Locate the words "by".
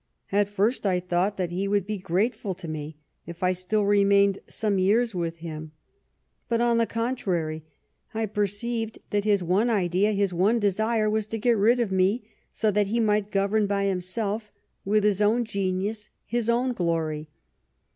13.67-13.85